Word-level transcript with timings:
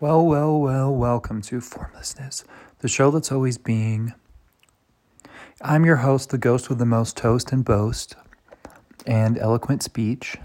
Well, 0.00 0.24
well, 0.24 0.58
well, 0.58 0.94
welcome 0.94 1.42
to 1.42 1.60
Formlessness, 1.60 2.42
the 2.78 2.88
show 2.88 3.10
that's 3.10 3.30
always 3.30 3.58
being. 3.58 4.14
I'm 5.60 5.84
your 5.84 5.96
host, 5.96 6.30
the 6.30 6.38
ghost 6.38 6.70
with 6.70 6.78
the 6.78 6.86
most 6.86 7.18
toast 7.18 7.52
and 7.52 7.62
boast 7.62 8.16
and 9.06 9.36
eloquent 9.36 9.82
speech. 9.82 10.38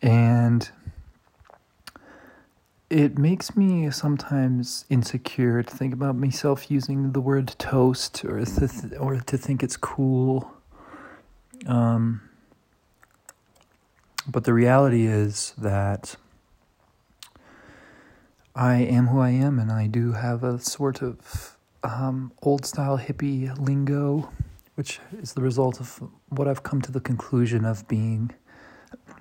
And 0.00 0.70
it 2.88 3.18
makes 3.18 3.56
me 3.56 3.90
sometimes 3.90 4.84
insecure 4.88 5.64
to 5.64 5.76
think 5.76 5.92
about 5.92 6.14
myself 6.14 6.70
using 6.70 7.10
the 7.10 7.20
word 7.20 7.52
toast 7.58 8.24
or 8.24 8.44
to, 8.44 8.96
or 8.96 9.16
to 9.16 9.36
think 9.36 9.64
it's 9.64 9.76
cool. 9.76 10.52
Um, 11.66 12.20
but 14.28 14.44
the 14.44 14.54
reality 14.54 15.08
is 15.08 15.52
that 15.58 16.14
I 18.56 18.76
am 18.76 19.08
who 19.08 19.20
I 19.20 19.30
am, 19.30 19.58
and 19.58 19.70
I 19.70 19.86
do 19.86 20.12
have 20.12 20.42
a 20.42 20.58
sort 20.58 21.02
of 21.02 21.58
um, 21.82 22.32
old 22.42 22.64
style 22.64 22.96
hippie 22.96 23.54
lingo, 23.58 24.30
which 24.76 24.98
is 25.20 25.34
the 25.34 25.42
result 25.42 25.78
of 25.78 26.02
what 26.30 26.48
I've 26.48 26.62
come 26.62 26.80
to 26.80 26.90
the 26.90 27.00
conclusion 27.00 27.66
of 27.66 27.86
being 27.86 28.34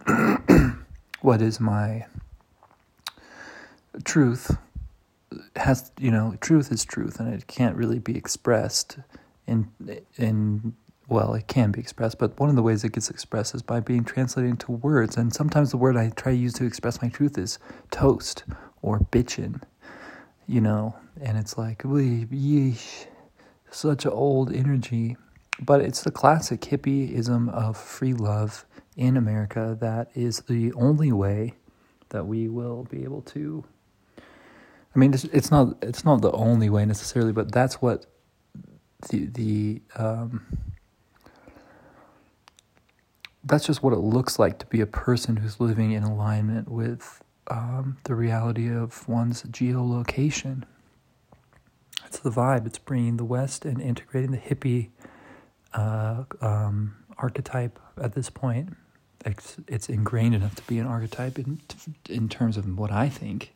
what 1.22 1.42
is 1.42 1.60
my 1.60 2.06
truth. 4.06 4.58
Has 5.58 5.92
you 6.00 6.12
know 6.12 6.38
truth 6.40 6.72
is 6.72 6.86
truth 6.86 7.20
and 7.20 7.34
it 7.34 7.48
can't 7.48 7.76
really 7.76 8.00
be 8.00 8.16
expressed 8.16 9.00
in 9.46 9.70
in 10.16 10.76
well 11.10 11.34
it 11.34 11.48
can 11.48 11.72
be 11.72 11.80
expressed 11.80 12.18
but 12.18 12.40
one 12.40 12.50
of 12.50 12.56
the 12.56 12.64
ways 12.64 12.86
it 12.86 12.94
gets 12.94 13.10
expressed 13.10 13.54
is 13.54 13.62
by 13.62 13.82
being 13.82 14.06
translated 14.06 14.50
into 14.50 14.72
words 14.72 15.18
and 15.18 15.34
sometimes 15.34 15.72
the 15.72 15.78
word 15.78 15.98
i 15.98 16.10
try 16.10 16.32
to 16.32 16.38
use 16.38 16.54
to 16.54 16.66
express 16.66 17.02
my 17.02 17.10
truth 17.10 17.38
is 17.38 17.60
toast 17.92 18.44
or 18.86 19.00
bitching, 19.00 19.60
you 20.46 20.62
know, 20.62 20.96
and 21.20 21.40
it's 21.40 21.58
like, 21.58 21.82
yeesh, 21.82 23.08
such 23.72 24.06
an 24.06 24.12
old 24.12 24.54
energy. 24.54 25.18
But 25.60 25.82
it's 25.82 26.04
the 26.04 26.12
classic 26.12 26.62
hippieism 26.62 27.50
of 27.52 27.78
free 27.78 28.14
love 28.14 28.66
in 28.96 29.18
America 29.18 29.76
that 29.82 30.10
is 30.14 30.42
the 30.42 30.72
only 30.74 31.12
way 31.12 31.56
that 32.10 32.28
we 32.28 32.48
will 32.48 32.84
be 32.84 33.04
able 33.04 33.24
to. 33.24 33.64
I 34.96 35.00
mean, 35.00 35.14
it's, 35.14 35.24
it's 35.26 35.50
not 35.50 35.78
it's 35.82 36.06
not 36.06 36.22
the 36.22 36.32
only 36.32 36.70
way 36.70 36.86
necessarily, 36.86 37.32
but 37.32 37.52
that's 37.52 37.82
what 37.82 38.06
the 39.10 39.26
the 39.26 39.82
um, 39.96 40.46
that's 43.44 43.66
just 43.66 43.82
what 43.82 43.94
it 43.94 44.00
looks 44.00 44.38
like 44.38 44.60
to 44.60 44.66
be 44.68 44.80
a 44.80 44.88
person 44.88 45.38
who's 45.38 45.60
living 45.60 45.92
in 45.92 46.04
alignment 46.04 46.70
with 46.70 47.22
um, 47.48 47.98
the 48.04 48.16
reality 48.16 48.70
of 48.70 49.08
one's 49.08 49.44
geolocation. 49.44 50.64
It's 52.06 52.20
the 52.20 52.30
vibe. 52.30 52.66
It's 52.66 52.78
bringing 52.78 53.18
the 53.18 53.26
West 53.26 53.66
and 53.66 53.82
integrating 53.82 54.32
the 54.32 54.38
hippie 54.38 54.90
uh, 55.74 56.24
um, 56.42 56.96
archetype 57.18 57.80
at 58.02 58.14
this 58.14 58.30
point. 58.30 58.76
It's, 59.26 59.58
it's 59.68 59.90
ingrained 59.90 60.36
enough 60.36 60.56
to 60.56 60.64
be 60.64 60.78
an 60.78 60.86
archetype 60.86 61.40
in 61.40 61.60
in 62.10 62.30
terms 62.30 62.58
of 62.58 62.78
what 62.78 62.92
I 62.92 63.10
think. 63.10 63.54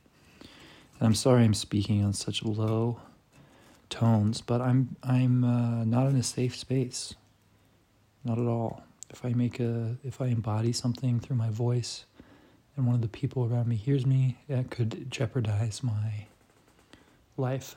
And 1.00 1.08
I'm 1.08 1.16
sorry 1.16 1.44
I'm 1.44 1.54
speaking 1.54 2.04
on 2.04 2.14
such 2.14 2.44
low 2.44 3.00
tones, 3.90 4.42
but 4.42 4.62
I'm 4.62 4.96
I'm 5.04 5.44
uh, 5.44 5.84
not 5.86 6.08
in 6.08 6.16
a 6.16 6.24
safe 6.24 6.56
space. 6.56 7.16
Not 8.24 8.38
at 8.38 8.48
all. 8.48 8.84
If 9.10 9.24
I 9.24 9.30
make 9.30 9.60
a 9.60 9.98
if 10.04 10.22
I 10.22 10.28
embody 10.28 10.74
something 10.74 11.20
through 11.20 11.38
my 11.38 11.50
voice, 11.50 12.06
and 12.80 12.88
one 12.88 12.96
of 12.96 13.02
the 13.02 13.10
people 13.10 13.44
around 13.44 13.68
me 13.68 13.76
hears 13.76 14.06
me, 14.06 14.38
that 14.48 14.70
could 14.72 15.12
jeopardize 15.12 15.84
my 15.84 16.28
life. 17.36 17.76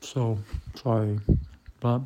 So, 0.00 0.38
sorry, 0.74 1.20
but 1.80 2.00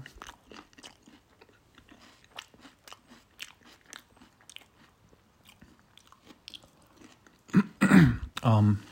um, 8.43 8.83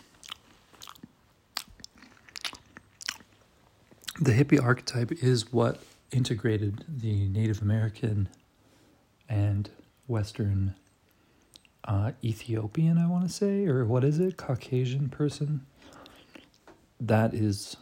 the 4.21 4.31
hippie 4.31 4.63
archetype 4.63 5.11
is 5.11 5.53
what 5.53 5.83
integrated 6.13 6.85
the 6.89 7.29
Native 7.31 7.61
American 7.63 8.29
and 9.29 9.69
Western 10.07 10.77
uh, 11.85 12.13
Ethiopian, 12.23 12.99
I 12.99 13.07
want 13.07 13.27
to 13.27 13.33
say, 13.33 13.67
or 13.67 13.85
what 13.85 14.05
is 14.05 14.19
it, 14.19 14.37
Caucasian 14.37 15.09
person. 15.09 15.67
That 17.01 17.33
is, 17.33 17.77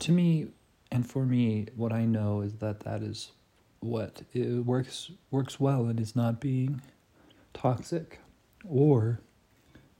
to 0.00 0.12
me, 0.12 0.48
and 0.90 1.08
for 1.08 1.24
me, 1.24 1.66
what 1.74 1.92
I 1.92 2.04
know 2.04 2.40
is 2.40 2.54
that 2.54 2.80
that 2.80 3.02
is 3.02 3.32
what 3.80 4.22
it 4.32 4.64
works 4.64 5.10
works 5.30 5.60
well 5.60 5.86
and 5.86 6.00
is 6.00 6.16
not 6.16 6.40
being 6.40 6.80
toxic 7.54 8.18
or 8.68 9.20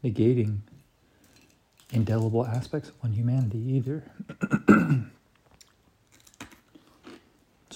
negating 0.02 0.58
indelible 1.92 2.46
aspects 2.46 2.90
of 3.02 3.14
humanity 3.14 3.58
either. 3.58 4.04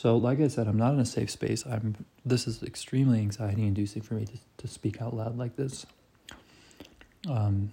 So, 0.02 0.16
like 0.16 0.40
I 0.40 0.48
said, 0.48 0.66
I'm 0.66 0.78
not 0.78 0.94
in 0.94 0.98
a 0.98 1.04
safe 1.04 1.30
space. 1.30 1.64
I'm. 1.64 1.94
This 2.26 2.48
is 2.48 2.60
extremely 2.64 3.20
anxiety 3.20 3.62
inducing 3.62 4.02
for 4.02 4.14
me 4.14 4.24
to 4.24 4.32
to 4.56 4.66
speak 4.66 5.00
out 5.00 5.14
loud 5.14 5.38
like 5.38 5.54
this. 5.54 5.86
Um. 7.30 7.70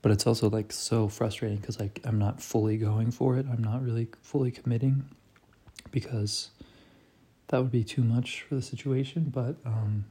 But 0.00 0.12
it's 0.12 0.28
also 0.28 0.48
like 0.48 0.70
so 0.70 1.08
frustrating 1.08 1.58
because 1.58 1.80
like 1.80 1.98
I'm 2.04 2.20
not 2.20 2.40
fully 2.40 2.76
going 2.76 3.10
for 3.10 3.36
it. 3.36 3.46
I'm 3.50 3.64
not 3.64 3.82
really 3.82 4.06
fully 4.22 4.52
committing 4.52 5.10
because 5.90 6.50
that 7.48 7.58
would 7.60 7.72
be 7.72 7.82
too 7.82 8.04
much 8.04 8.42
for 8.42 8.54
the 8.54 8.62
situation. 8.62 9.24
But 9.24 9.56
um, 9.66 10.04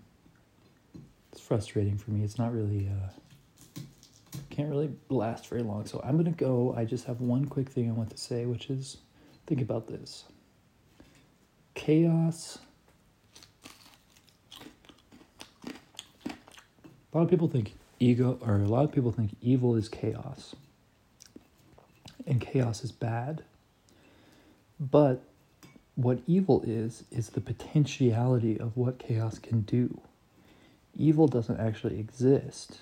it's 1.32 1.40
frustrating 1.40 1.98
for 1.98 2.12
me. 2.12 2.26
It's 2.26 2.38
not 2.38 2.54
really. 2.54 2.90
Uh, 2.90 3.82
can't 4.50 4.70
really 4.70 4.92
last 5.08 5.48
very 5.48 5.64
long. 5.64 5.86
So 5.86 6.02
I'm 6.04 6.18
gonna 6.18 6.32
go. 6.32 6.74
I 6.76 6.84
just 6.84 7.06
have 7.06 7.22
one 7.22 7.46
quick 7.46 7.70
thing 7.70 7.88
I 7.88 7.94
want 7.94 8.10
to 8.10 8.18
say, 8.18 8.46
which 8.46 8.70
is 8.70 8.98
think 9.48 9.62
about 9.62 9.88
this 9.88 10.26
chaos. 11.80 12.60
A 15.66 17.18
lot 17.18 17.24
of 17.24 17.30
people 17.30 17.48
think 17.48 17.74
ego, 18.00 18.38
or 18.42 18.56
a 18.56 18.68
lot 18.68 18.84
of 18.84 18.92
people 18.92 19.14
think 19.14 19.32
evil 19.42 19.76
is 19.76 19.88
chaos, 19.88 20.56
and 22.28 22.42
chaos 22.42 22.84
is 22.84 22.92
bad. 22.92 23.44
But 24.78 25.24
what 25.96 26.20
evil 26.28 26.62
is, 26.68 27.06
is 27.12 27.30
the 27.30 27.42
potentiality 27.42 28.60
of 28.60 28.76
what 28.76 29.00
chaos 29.00 29.40
can 29.40 29.62
do. 29.62 30.02
Evil 30.98 31.28
doesn't 31.28 31.60
actually 31.60 31.98
exist 31.98 32.82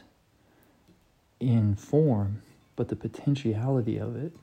in 1.39 1.75
form, 1.75 2.41
but 2.75 2.89
the 2.89 2.95
potentiality 2.95 3.97
of 3.99 4.15
it 4.15 4.33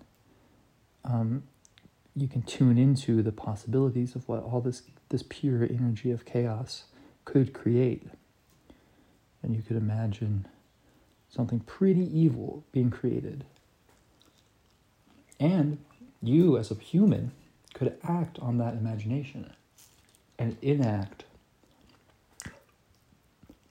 um, 1.04 1.42
you 2.16 2.28
can 2.28 2.42
tune 2.42 2.78
into 2.78 3.22
the 3.22 3.32
possibilities 3.32 4.14
of 4.14 4.28
what 4.28 4.42
all 4.42 4.60
this 4.60 4.82
this 5.08 5.24
pure 5.28 5.64
energy 5.64 6.10
of 6.10 6.24
chaos 6.24 6.84
could 7.24 7.52
create. 7.52 8.06
And 9.42 9.54
you 9.54 9.62
could 9.62 9.76
imagine 9.76 10.46
something 11.28 11.60
pretty 11.60 12.06
evil 12.18 12.64
being 12.72 12.90
created. 12.90 13.44
And 15.38 15.78
you, 16.22 16.56
as 16.56 16.70
a 16.70 16.74
human, 16.74 17.32
could 17.74 17.96
act 18.02 18.38
on 18.38 18.58
that 18.58 18.74
imagination 18.74 19.52
and 20.38 20.56
enact 20.62 21.24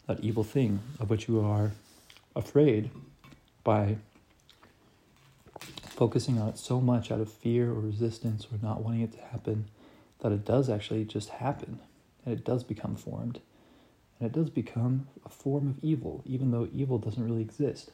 that 0.07 0.19
evil 0.19 0.43
thing 0.43 0.81
of 0.99 1.09
which 1.09 1.27
you 1.27 1.39
are 1.39 1.71
afraid 2.35 2.91
by 3.63 3.95
focusing 6.03 6.37
on 6.37 6.49
it 6.49 6.57
so 6.57 6.81
much 6.81 7.11
out 7.13 7.21
of 7.21 7.31
fear 7.31 7.69
or 7.69 7.79
resistance 7.79 8.45
or 8.51 8.59
not 8.61 8.83
wanting 8.83 8.99
it 8.99 9.13
to 9.13 9.21
happen 9.21 9.69
that 10.19 10.33
it 10.33 10.43
does 10.43 10.69
actually 10.69 11.05
just 11.05 11.29
happen. 11.29 11.79
And 12.25 12.33
it 12.33 12.43
does 12.43 12.61
become 12.61 12.97
formed. 12.97 13.39
And 14.19 14.29
it 14.29 14.33
does 14.37 14.49
become 14.49 15.07
a 15.25 15.29
form 15.29 15.69
of 15.69 15.81
evil 15.81 16.21
even 16.25 16.51
though 16.51 16.67
evil 16.73 16.97
doesn't 16.97 17.23
really 17.23 17.39
exist. 17.39 17.89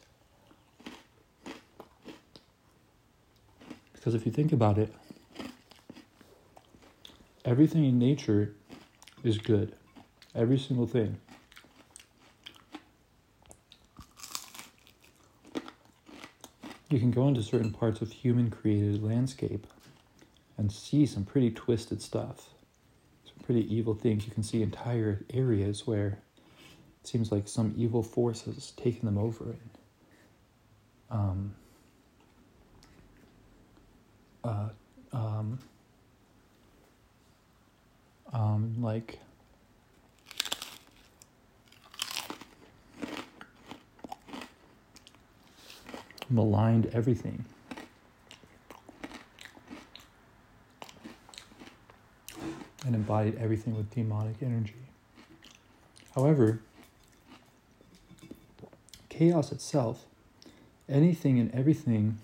Because 3.93 4.15
if 4.15 4.25
you 4.25 4.31
think 4.31 4.51
about 4.51 4.79
it 4.79 4.91
everything 7.45 7.85
in 7.85 7.99
nature 7.99 8.55
is 9.23 9.37
good. 9.37 9.75
Every 10.33 10.57
single 10.57 10.87
thing 10.87 11.19
You 16.89 16.99
can 16.99 17.11
go 17.11 17.27
into 17.27 17.43
certain 17.43 17.71
parts 17.71 18.01
of 18.01 18.11
human 18.11 18.49
created 18.49 19.03
landscape 19.03 19.67
and 20.57 20.71
see 20.71 21.05
some 21.05 21.23
pretty 21.23 21.51
twisted 21.51 22.01
stuff. 22.01 22.49
Some 23.25 23.43
pretty 23.43 23.73
evil 23.73 23.93
things. 23.93 24.25
You 24.25 24.31
can 24.31 24.41
see 24.41 24.63
entire 24.63 25.23
areas 25.31 25.85
where 25.85 26.19
it 27.01 27.07
seems 27.07 27.31
like 27.31 27.47
some 27.47 27.73
evil 27.77 28.01
force 28.01 28.41
has 28.41 28.71
taken 28.71 29.05
them 29.05 29.19
over 29.19 29.43
and 29.51 29.69
um, 31.11 31.55
uh, 34.43 34.69
um, 35.13 35.59
um, 38.33 38.75
like 38.81 39.19
maligned 46.29 46.87
everything. 46.93 47.45
And 52.85 52.95
embodied 52.95 53.37
everything 53.37 53.75
with 53.75 53.89
demonic 53.91 54.37
energy. 54.41 54.73
However, 56.15 56.59
chaos 59.09 59.51
itself, 59.51 60.05
anything 60.87 61.39
and 61.39 61.53
everything 61.53 62.19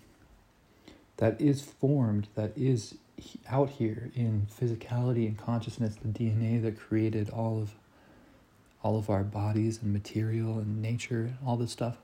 that 1.17 1.39
is 1.39 1.61
formed, 1.61 2.27
that 2.35 2.57
is 2.57 2.95
out 3.49 3.69
here 3.69 4.11
in 4.15 4.47
physicality 4.51 5.27
and 5.27 5.37
consciousness, 5.37 5.95
the 5.95 6.07
DNA 6.07 6.61
that 6.61 6.77
created 6.79 7.29
all 7.29 7.61
of 7.61 7.75
all 8.83 8.99
of 8.99 9.09
our 9.09 9.23
bodies 9.23 9.79
and 9.81 9.91
material 9.91 10.59
and 10.59 10.79
nature, 10.79 11.33
all 11.43 11.57
this 11.57 11.71
stuff. 11.71 11.97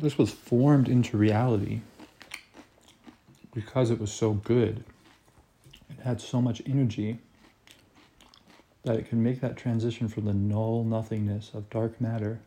This 0.00 0.16
was 0.16 0.30
formed 0.30 0.88
into 0.88 1.18
reality 1.18 1.82
because 3.52 3.90
it 3.90 4.00
was 4.00 4.10
so 4.10 4.32
good. 4.32 4.82
It 5.90 6.00
had 6.02 6.22
so 6.22 6.40
much 6.40 6.62
energy 6.64 7.18
that 8.82 8.96
it 8.96 9.10
can 9.10 9.22
make 9.22 9.42
that 9.42 9.58
transition 9.58 10.08
from 10.08 10.24
the 10.24 10.32
null 10.32 10.84
nothingness 10.84 11.50
of 11.52 11.68
dark 11.68 12.00
matter 12.00 12.40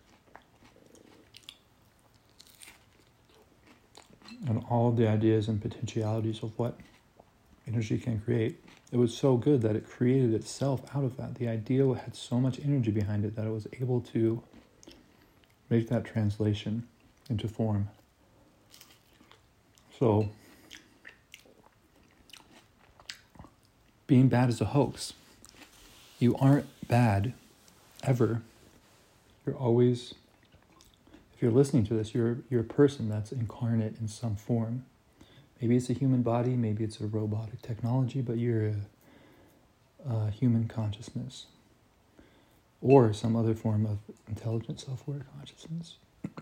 and 4.48 4.66
all 4.68 4.92
the 4.92 5.08
ideas 5.08 5.48
and 5.48 5.62
potentialities 5.62 6.42
of 6.42 6.58
what 6.58 6.80
energy 7.68 8.00
can 8.00 8.20
create. 8.20 8.60
It 8.92 8.98
was 8.98 9.16
so 9.16 9.38
good 9.38 9.62
that 9.62 9.76
it 9.76 9.88
created 9.88 10.34
itself 10.34 10.82
out 10.96 11.04
of 11.04 11.18
that. 11.18 11.36
The 11.36 11.50
idea 11.50 11.86
had 11.94 12.16
so 12.16 12.40
much 12.40 12.60
energy 12.66 12.90
behind 12.90 13.26
it 13.26 13.36
that 13.36 13.46
it 13.46 13.52
was 13.52 13.68
able 13.80 14.02
to 14.02 14.42
make 15.70 15.88
that 15.90 16.04
translation 16.04 16.88
into 17.30 17.48
form. 17.48 17.90
So, 20.00 20.30
being 24.08 24.28
bad 24.28 24.50
is 24.50 24.62
a 24.62 24.66
hoax. 24.66 25.14
You 26.20 26.36
aren't 26.36 26.66
bad 26.88 27.34
ever. 28.04 28.42
You're 29.46 29.56
always 29.56 30.14
if 31.34 31.42
you're 31.42 31.52
listening 31.52 31.86
to 31.86 31.94
this, 31.94 32.14
you're 32.14 32.38
you're 32.50 32.62
a 32.62 32.66
person 32.66 33.10
that's 33.10 33.31
incarnate 33.31 33.96
in 34.00 34.08
some 34.08 34.36
form. 34.36 34.86
Maybe 35.62 35.78
it's 35.78 35.90
a 35.90 35.94
human 35.94 36.22
body, 36.22 36.56
maybe 36.56 36.84
it's 36.84 37.00
a 37.00 37.08
robotic 37.08 37.62
technology, 37.62 38.22
but 38.22 38.38
you're 38.38 38.68
a, 38.68 38.76
a 40.10 40.30
human 40.30 40.68
consciousness 40.68 41.46
or 42.81 43.14
some 43.14 43.36
other 43.36 43.56
form 43.56 43.86
of 43.86 44.00
intelligent 44.28 44.81
self-aware 44.81 45.26
consciousness. 45.38 45.96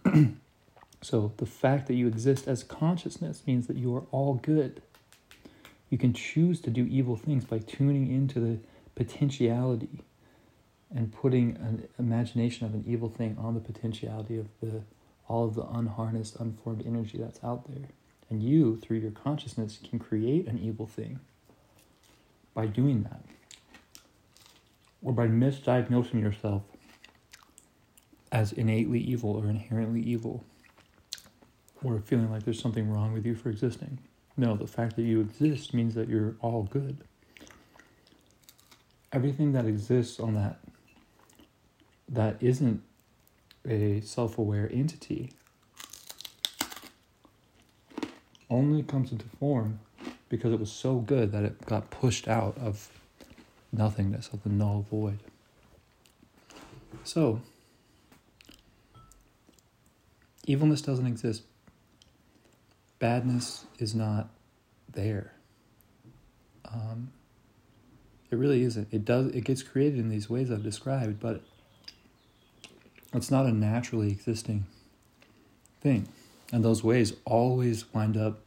so 1.02 1.34
the 1.38 1.46
fact 1.46 1.88
that 1.88 1.96
you 1.96 2.08
exist 2.08 2.48
as 2.48 2.64
consciousness 2.64 3.44
means 3.48 3.68
that 3.68 3.76
you 3.76 3.96
are 3.96 4.04
all 4.12 4.36
good. 4.36 4.82
You 5.90 5.98
can 5.98 6.14
choose 6.14 6.62
to 6.62 6.70
do 6.70 6.86
evil 6.86 7.16
things 7.16 7.44
by 7.44 7.60
tuning 7.60 8.12
into 8.12 8.40
the 8.40 8.60
potentiality 8.96 10.04
and 10.94 11.12
putting 11.12 11.58
an 11.58 11.88
imagination 11.98 12.66
of 12.66 12.74
an 12.74 12.84
evil 12.88 13.10
thing 13.10 13.36
on 13.40 13.56
the 13.56 13.60
potentiality 13.60 14.38
of 14.38 14.48
the 14.62 14.84
all 15.28 15.46
of 15.46 15.56
the 15.56 15.66
unharnessed, 15.66 16.36
unformed 16.42 16.84
energy 16.86 17.18
that's 17.18 17.42
out 17.42 17.70
there. 17.72 17.88
And 18.30 18.44
you, 18.44 18.78
through 18.78 18.98
your 18.98 19.12
consciousness, 19.12 19.80
can 19.82 19.98
create 19.98 20.48
an 20.48 20.60
evil 20.60 20.88
thing 20.88 21.20
by 22.54 22.66
doing 22.66 23.04
that. 23.04 23.24
Or 25.02 25.14
by 25.14 25.28
misdiagnosing 25.28 26.22
yourself 26.22 26.64
as 28.32 28.52
innately 28.52 29.00
evil 29.00 29.32
or 29.32 29.50
inherently 29.50 30.02
evil. 30.02 30.44
Or 31.84 32.00
feeling 32.00 32.32
like 32.32 32.44
there's 32.44 32.62
something 32.62 32.90
wrong 32.92 33.14
with 33.14 33.26
you 33.26 33.36
for 33.36 33.50
existing. 33.50 34.00
No, 34.38 34.56
the 34.56 34.68
fact 34.68 34.96
that 34.96 35.02
you 35.04 35.20
exist 35.20 35.74
means 35.74 35.96
that 35.96 36.08
you're 36.08 36.36
all 36.42 36.64
good. 36.64 36.98
Everything 39.12 39.52
that 39.54 39.66
exists 39.66 40.20
on 40.20 40.36
that 40.36 40.60
that 42.08 42.38
isn't 42.42 42.82
a 43.68 44.02
self 44.02 44.38
aware 44.38 44.70
entity 44.72 45.32
only 48.50 48.84
comes 48.84 49.12
into 49.12 49.26
form 49.40 49.80
because 50.30 50.54
it 50.54 50.60
was 50.60 50.72
so 50.72 50.98
good 51.00 51.32
that 51.32 51.44
it 51.44 51.66
got 51.66 51.90
pushed 51.90 52.28
out 52.28 52.58
of 52.58 52.90
nothingness, 53.72 54.30
of 54.34 54.44
the 54.44 54.50
null 54.50 54.86
void. 54.90 55.20
So, 57.04 57.42
evilness 60.46 60.82
doesn't 60.82 61.08
exist, 61.08 61.44
badness 63.02 63.66
is 63.80 63.96
not 63.96 64.30
there. 64.94 65.34
Um, 66.72 67.12
it 68.30 68.38
really 68.38 68.62
isn't. 68.62 68.88
It 68.92 69.04
does. 69.04 69.28
It 69.34 69.44
gets 69.44 69.64
created 69.64 70.00
in 70.00 70.08
these 70.08 70.30
ways 70.30 70.52
I've 70.52 70.64
described, 70.64 71.20
but 71.20 71.42
it's 73.12 73.32
not 73.32 73.48
a 73.48 73.52
naturally 73.52 74.10
existing 74.10 74.66
thing. 75.82 76.08
And 76.54 76.64
those 76.64 76.84
ways 76.84 77.14
always 77.26 77.92
wind 77.92 78.16
up 78.16 78.42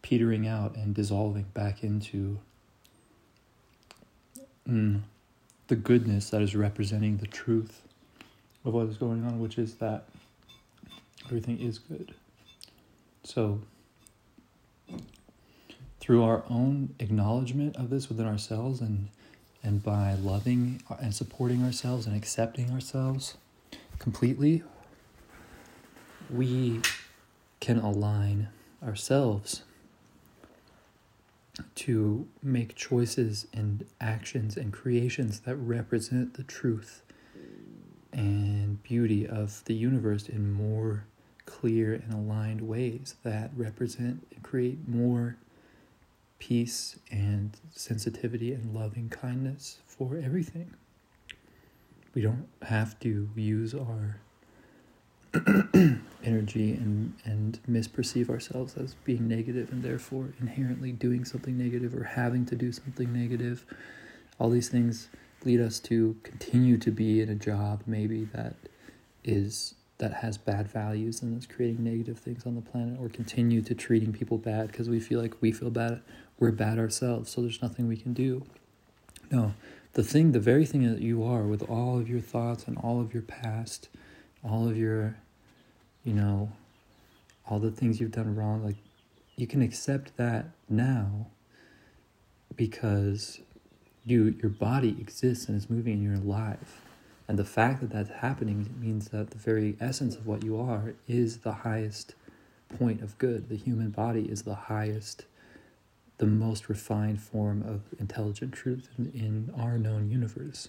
petering 0.00 0.48
out 0.48 0.74
and 0.74 0.94
dissolving 0.94 1.46
back 1.52 1.84
into 1.84 2.38
mm, 4.66 5.02
the 5.68 5.76
goodness 5.76 6.30
that 6.30 6.40
is 6.40 6.56
representing 6.56 7.18
the 7.18 7.26
truth 7.26 7.82
of 8.64 8.72
what 8.72 8.86
is 8.86 8.96
going 8.96 9.24
on, 9.24 9.38
which 9.38 9.58
is 9.58 9.74
that 9.74 10.06
everything 11.26 11.60
is 11.60 11.78
good. 11.78 12.14
So, 13.24 13.62
through 15.98 16.22
our 16.22 16.44
own 16.50 16.94
acknowledgement 16.98 17.76
of 17.76 17.88
this 17.88 18.08
within 18.08 18.26
ourselves 18.26 18.80
and 18.80 19.08
and 19.62 19.82
by 19.82 20.12
loving 20.12 20.82
and 21.00 21.14
supporting 21.14 21.64
ourselves 21.64 22.06
and 22.06 22.14
accepting 22.14 22.70
ourselves 22.70 23.38
completely, 23.98 24.62
we 26.28 26.82
can 27.60 27.78
align 27.78 28.48
ourselves 28.86 29.62
to 31.74 32.28
make 32.42 32.74
choices 32.74 33.46
and 33.54 33.86
actions 34.02 34.58
and 34.58 34.70
creations 34.70 35.40
that 35.40 35.56
represent 35.56 36.34
the 36.34 36.42
truth 36.42 37.00
and 38.12 38.82
beauty 38.82 39.26
of 39.26 39.64
the 39.64 39.74
universe 39.74 40.28
in 40.28 40.52
more 40.52 41.04
clear 41.46 41.92
and 41.94 42.12
aligned 42.12 42.60
ways 42.62 43.16
that 43.22 43.50
represent 43.56 44.26
and 44.34 44.42
create 44.42 44.88
more 44.88 45.36
peace 46.38 46.98
and 47.10 47.56
sensitivity 47.70 48.52
and 48.52 48.74
loving 48.74 49.08
kindness 49.08 49.78
for 49.86 50.16
everything. 50.16 50.74
We 52.14 52.22
don't 52.22 52.48
have 52.62 52.98
to 53.00 53.28
use 53.34 53.74
our 53.74 54.20
energy 56.22 56.72
and, 56.74 57.14
and 57.24 57.58
misperceive 57.68 58.28
ourselves 58.28 58.76
as 58.76 58.94
being 59.04 59.26
negative 59.26 59.72
and 59.72 59.82
therefore 59.82 60.34
inherently 60.40 60.92
doing 60.92 61.24
something 61.24 61.58
negative 61.58 61.94
or 61.94 62.04
having 62.04 62.46
to 62.46 62.54
do 62.54 62.72
something 62.72 63.12
negative. 63.12 63.64
All 64.38 64.50
these 64.50 64.68
things 64.68 65.08
lead 65.44 65.60
us 65.60 65.80
to 65.80 66.16
continue 66.22 66.78
to 66.78 66.90
be 66.90 67.20
in 67.20 67.28
a 67.28 67.34
job 67.34 67.82
maybe 67.86 68.24
that 68.32 68.54
is 69.24 69.74
that 70.04 70.12
has 70.12 70.36
bad 70.36 70.68
values 70.68 71.22
and 71.22 71.38
is 71.38 71.46
creating 71.46 71.82
negative 71.82 72.18
things 72.18 72.44
on 72.44 72.54
the 72.54 72.60
planet 72.60 72.98
or 73.00 73.08
continue 73.08 73.62
to 73.62 73.74
treating 73.74 74.12
people 74.12 74.36
bad 74.36 74.66
because 74.66 74.86
we 74.86 75.00
feel 75.00 75.18
like 75.18 75.34
we 75.40 75.50
feel 75.50 75.70
bad 75.70 76.02
we're 76.38 76.50
bad 76.50 76.78
ourselves 76.78 77.30
so 77.30 77.40
there's 77.40 77.62
nothing 77.62 77.88
we 77.88 77.96
can 77.96 78.12
do. 78.12 78.44
No 79.30 79.54
the 79.94 80.02
thing 80.02 80.32
the 80.32 80.40
very 80.40 80.66
thing 80.66 80.82
that 80.92 81.00
you 81.00 81.24
are 81.24 81.44
with 81.44 81.62
all 81.70 81.98
of 81.98 82.06
your 82.06 82.20
thoughts 82.20 82.66
and 82.66 82.76
all 82.78 83.00
of 83.00 83.14
your 83.14 83.22
past 83.22 83.88
all 84.44 84.68
of 84.68 84.76
your 84.76 85.16
you 86.04 86.12
know 86.12 86.52
all 87.48 87.58
the 87.58 87.70
things 87.70 87.98
you've 87.98 88.12
done 88.12 88.34
wrong 88.34 88.62
like 88.62 88.76
you 89.36 89.46
can 89.46 89.62
accept 89.62 90.16
that 90.18 90.50
now 90.68 91.28
because 92.56 93.40
you 94.04 94.36
your 94.42 94.50
body 94.50 94.96
exists 95.00 95.48
and 95.48 95.56
is 95.56 95.70
moving 95.70 95.94
and 95.94 96.02
you're 96.02 96.14
alive 96.14 96.83
and 97.26 97.38
the 97.38 97.44
fact 97.44 97.80
that 97.80 97.90
that's 97.90 98.10
happening 98.10 98.74
means 98.78 99.08
that 99.08 99.30
the 99.30 99.38
very 99.38 99.76
essence 99.80 100.14
of 100.16 100.26
what 100.26 100.44
you 100.44 100.60
are 100.60 100.94
is 101.08 101.38
the 101.38 101.52
highest 101.52 102.14
point 102.78 103.00
of 103.02 103.16
good. 103.18 103.48
The 103.48 103.56
human 103.56 103.90
body 103.90 104.24
is 104.24 104.42
the 104.42 104.54
highest 104.54 105.24
the 106.18 106.26
most 106.26 106.68
refined 106.68 107.20
form 107.20 107.62
of 107.62 107.80
intelligent 107.98 108.52
truth 108.52 108.88
in, 108.96 109.10
in 109.14 109.54
our 109.60 109.78
known 109.78 110.10
universe. 110.10 110.68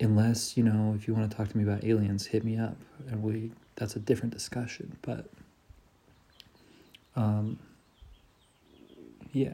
Unless, 0.00 0.56
you 0.56 0.64
know, 0.64 0.94
if 0.96 1.06
you 1.06 1.14
want 1.14 1.30
to 1.30 1.36
talk 1.36 1.48
to 1.48 1.56
me 1.56 1.62
about 1.62 1.84
aliens, 1.84 2.26
hit 2.26 2.44
me 2.44 2.58
up 2.58 2.76
and 3.08 3.22
we 3.22 3.52
that's 3.76 3.94
a 3.96 4.00
different 4.00 4.32
discussion, 4.32 4.96
but 5.02 5.26
um 7.14 7.58
yeah. 9.32 9.52